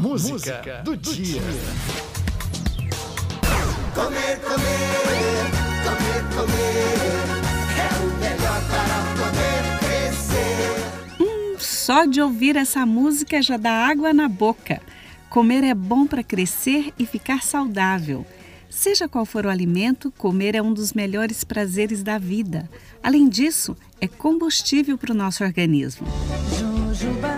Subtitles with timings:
[0.00, 1.42] Música, Música do, do, dia.
[3.94, 4.80] Comer, comer,
[5.84, 6.96] comer, comer.
[7.76, 11.20] É o melhor para poder crescer.
[11.20, 14.80] Hum, só de ouvir essa música já dá água na boca.
[15.28, 18.24] Comer é bom para crescer e ficar saudável.
[18.70, 22.70] Seja qual for o alimento, comer é um dos melhores prazeres da vida.
[23.02, 26.06] Além disso, é combustível para o nosso organismo.
[26.58, 27.29] Jujuba,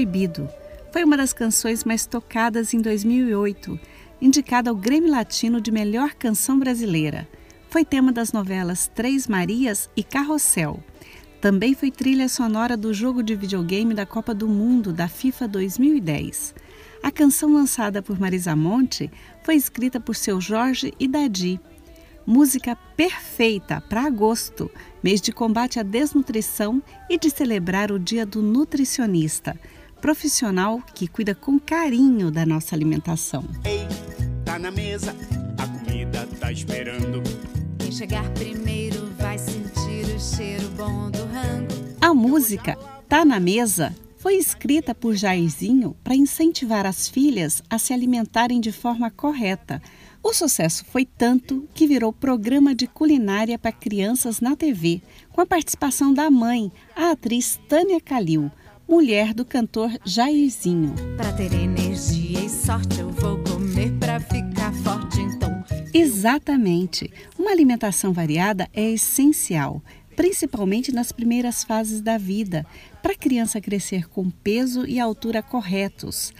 [0.00, 0.48] proibido.
[0.92, 3.78] Foi uma das canções mais tocadas em 2008,
[4.20, 7.28] indicada ao Grêmio Latino de Melhor Canção Brasileira.
[7.68, 10.82] Foi tema das novelas Três Marias e Carrossel.
[11.38, 16.54] Também foi trilha sonora do jogo de videogame da Copa do Mundo da FIFA 2010.
[17.02, 19.10] A canção lançada por Marisa Monte
[19.42, 21.60] foi escrita por seu Jorge e Dadi.
[22.26, 24.70] Música perfeita para agosto,
[25.02, 29.58] mês de combate à desnutrição e de celebrar o Dia do Nutricionista,
[30.00, 33.44] profissional que cuida com carinho da nossa alimentação.
[33.64, 33.86] Ei,
[34.44, 35.14] tá na mesa,
[35.58, 37.22] a comida tá esperando.
[37.78, 41.74] Quem chegar primeiro vai sentir o cheiro bom do rango.
[42.00, 42.76] A música
[43.10, 48.70] Tá na Mesa foi escrita por Jairzinho para incentivar as filhas a se alimentarem de
[48.70, 49.82] forma correta.
[50.22, 55.46] O sucesso foi tanto que virou programa de culinária para crianças na TV, com a
[55.46, 58.48] participação da mãe, a atriz Tânia Calil,
[58.90, 60.92] mulher do cantor Jairzinho.
[61.16, 65.62] Pra ter energia e sorte, eu vou comer pra ficar forte, então.
[65.94, 67.08] Exatamente.
[67.38, 69.80] Uma alimentação variada é essencial,
[70.16, 72.66] principalmente nas primeiras fases da vida,
[73.00, 76.34] para a criança crescer com peso e altura corretos.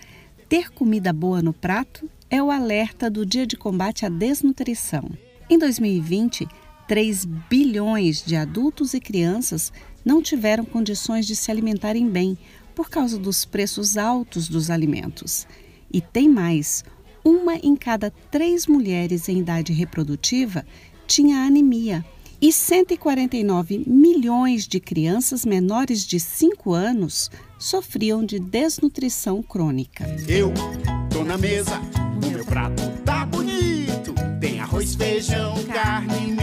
[0.49, 5.09] Ter comida boa no prato é o alerta do Dia de Combate à Desnutrição.
[5.49, 6.49] Em 2020,
[6.91, 9.73] 3 bilhões de adultos e crianças
[10.05, 12.37] não tiveram condições de se alimentarem bem
[12.75, 15.47] por causa dos preços altos dos alimentos.
[15.93, 16.85] E tem mais:
[17.25, 20.67] uma em cada três mulheres em idade reprodutiva
[21.07, 22.05] tinha anemia.
[22.41, 30.05] E 149 milhões de crianças menores de 5 anos sofriam de desnutrição crônica.
[30.27, 30.53] Eu
[31.09, 31.79] tô na mesa,
[32.21, 34.13] o meu prato tá bonito.
[34.41, 36.40] Tem arroz, feijão, carne,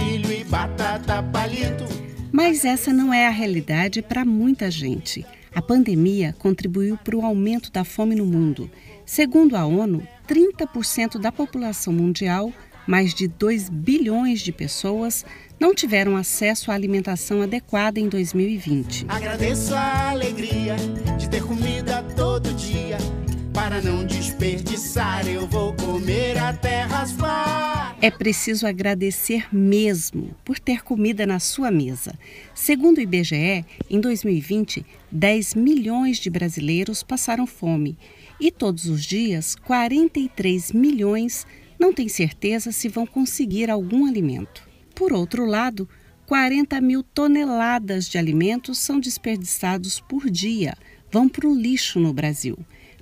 [1.23, 1.85] palito.
[2.31, 5.25] Mas essa não é a realidade para muita gente.
[5.55, 8.69] A pandemia contribuiu para o aumento da fome no mundo.
[9.05, 12.51] Segundo a ONU, 30% da população mundial,
[12.85, 15.25] mais de 2 bilhões de pessoas,
[15.59, 19.05] não tiveram acesso à alimentação adequada em 2020.
[19.09, 20.75] Agradeço a alegria
[21.17, 22.97] de ter comida todo dia.
[23.57, 27.97] Para não desperdiçar, eu vou comer até raspar.
[27.99, 32.13] É preciso agradecer mesmo por ter comida na sua mesa.
[32.53, 37.97] Segundo o IBGE, em 2020, 10 milhões de brasileiros passaram fome
[38.39, 41.47] e todos os dias 43 milhões
[41.79, 44.61] não têm certeza se vão conseguir algum alimento.
[44.93, 45.89] Por outro lado,
[46.27, 50.75] 40 mil toneladas de alimentos são desperdiçados por dia,
[51.11, 52.55] vão para o lixo no Brasil.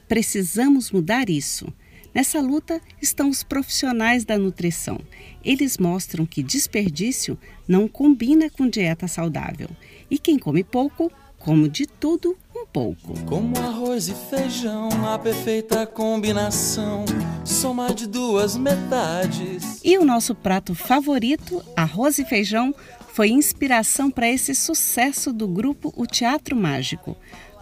[0.07, 1.67] Precisamos mudar isso.
[2.13, 5.01] Nessa luta estão os profissionais da nutrição.
[5.43, 9.69] Eles mostram que desperdício não combina com dieta saudável.
[10.09, 13.19] E quem come pouco, come de tudo um pouco.
[13.25, 17.03] Como arroz e feijão, a perfeita combinação,
[17.44, 19.81] soma de duas metades.
[19.83, 22.73] E o nosso prato favorito, arroz e feijão,
[23.13, 27.15] foi inspiração para esse sucesso do grupo O Teatro Mágico.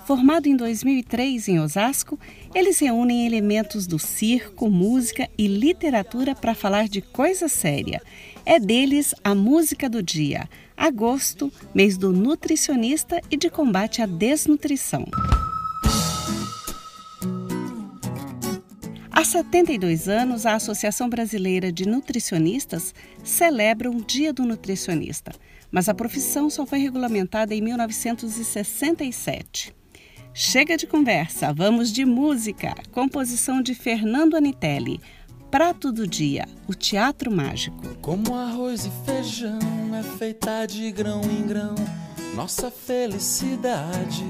[0.06, 2.20] Formado em 2003 em Osasco,
[2.54, 8.02] eles reúnem elementos do circo, música e literatura para falar de coisa séria.
[8.46, 10.50] É deles a música do dia.
[10.76, 15.06] Agosto, mês do nutricionista e de combate à desnutrição.
[19.10, 25.32] Há 72 anos, a Associação Brasileira de Nutricionistas celebra o Dia do Nutricionista,
[25.72, 29.74] mas a profissão só foi regulamentada em 1967.
[30.36, 32.74] Chega de conversa, vamos de música.
[32.92, 35.00] Composição de Fernando Anitelli.
[35.52, 37.96] Prato do Dia, o Teatro Mágico.
[38.02, 39.60] Como arroz e feijão
[39.96, 41.76] é feita de grão em grão,
[42.36, 44.26] nossa felicidade.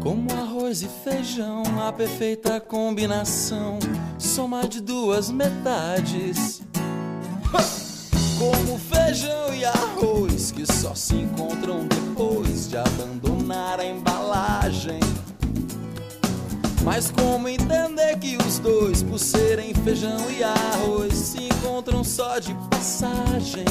[0.00, 3.78] Como arroz e feijão, a perfeita combinação,
[4.18, 6.60] soma de duas metades.
[8.42, 14.98] Como feijão e arroz que só se encontram depois de abandonar a embalagem.
[16.82, 22.52] Mas como entender que os dois, por serem feijão e arroz, se encontram só de
[22.68, 23.64] passagem?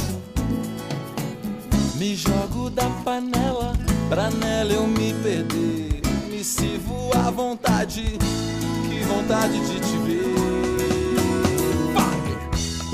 [1.96, 3.74] Me jogo da panela
[4.08, 6.00] pra nela eu me perder.
[6.30, 8.18] Me sirvo à vontade,
[8.88, 10.41] que vontade de te ver.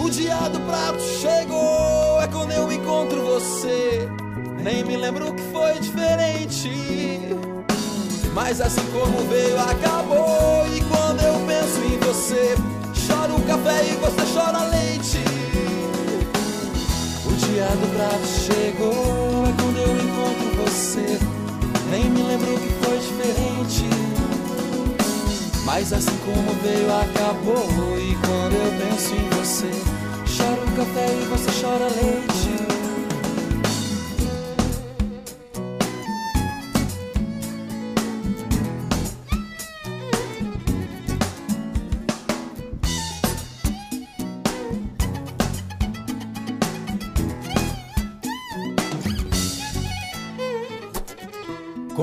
[0.07, 4.07] O dia do prato chegou, é quando eu encontro você.
[4.63, 7.35] Nem me lembro que foi diferente.
[8.33, 10.65] Mas assim como veio, acabou.
[10.73, 12.55] E quando eu penso em você,
[12.93, 15.19] choro o café e você chora leite.
[17.25, 21.19] O dia do prato chegou, é quando eu encontro você.
[21.91, 24.06] Nem me lembro que foi diferente.
[25.67, 27.99] Mas assim como veio, acabou.
[27.99, 29.69] E quando eu penso em você,
[30.25, 32.76] choro o café e você chora leite.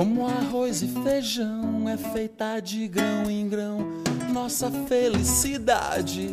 [0.05, 3.87] Como arroz e feijão é feita de grão em grão,
[4.31, 6.29] nossa felicidade.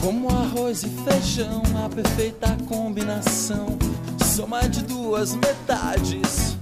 [0.00, 3.76] Como arroz e feijão, a perfeita combinação,
[4.24, 6.56] soma de duas metades.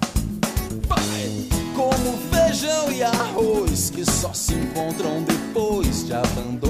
[0.88, 1.46] Vai!
[1.76, 6.69] Como feijão e arroz, que só se encontram depois de abandonar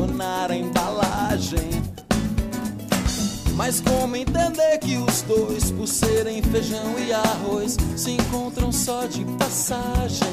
[3.71, 9.25] Mas como entender que os dois, por serem feijão e arroz, se encontram só de
[9.39, 10.27] passagem?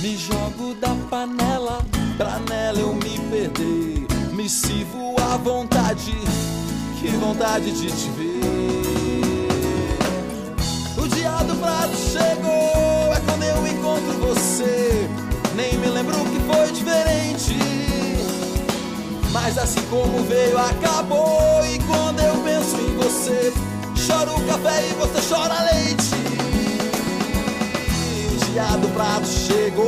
[0.00, 1.84] Me jogo da panela,
[2.16, 4.06] pra nela eu me perder.
[4.32, 6.14] Me sirvo à vontade,
[6.98, 8.40] que vontade de te ver.
[10.96, 15.06] O dia do prato chegou, é quando eu encontro você.
[15.54, 17.65] Nem me lembro que foi diferente.
[19.46, 21.64] Mas assim como veio, acabou.
[21.64, 23.52] E quando eu penso em você,
[23.94, 26.16] choro o café e você chora leite.
[28.32, 29.86] O dia do prato chegou.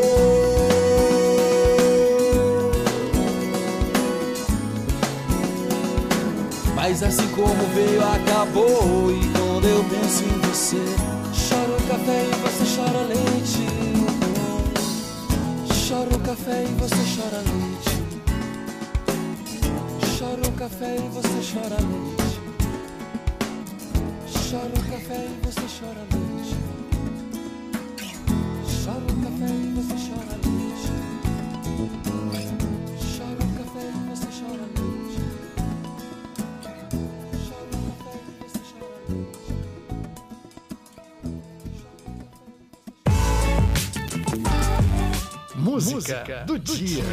[6.77, 9.11] Mas assim como veio, acabou.
[9.11, 10.85] E quando eu penso em você,
[11.35, 13.67] choro o café e você chora leite.
[15.75, 17.88] Choro o café e você chora leite.
[20.59, 22.41] Café e você chora leite.
[24.27, 26.57] Choro o café e você chora leite.
[28.67, 30.91] Choro o café e você chora leite.
[33.07, 35.23] Choro o café e você chora leite.
[37.47, 39.29] Choro o café e você chora leite.
[45.57, 47.05] Música do dia.